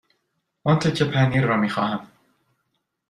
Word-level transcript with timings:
آن 0.63 0.79
تکه 0.79 1.05
پنیر 1.05 1.45
را 1.45 1.57
می 1.57 1.69
خواهم. 1.69 2.07